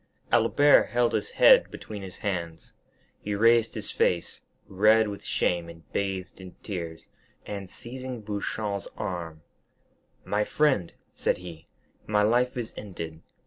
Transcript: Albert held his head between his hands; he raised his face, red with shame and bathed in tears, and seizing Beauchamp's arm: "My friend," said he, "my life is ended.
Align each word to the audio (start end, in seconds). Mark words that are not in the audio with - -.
Albert 0.31 0.85
held 0.85 1.13
his 1.13 1.29
head 1.29 1.69
between 1.69 2.01
his 2.01 2.17
hands; 2.25 2.73
he 3.19 3.35
raised 3.35 3.75
his 3.75 3.91
face, 3.91 4.41
red 4.67 5.07
with 5.07 5.23
shame 5.23 5.69
and 5.69 5.83
bathed 5.93 6.41
in 6.41 6.55
tears, 6.63 7.07
and 7.45 7.69
seizing 7.69 8.19
Beauchamp's 8.19 8.87
arm: 8.97 9.43
"My 10.25 10.43
friend," 10.43 10.91
said 11.13 11.37
he, 11.37 11.67
"my 12.07 12.23
life 12.23 12.57
is 12.57 12.73
ended. 12.75 13.21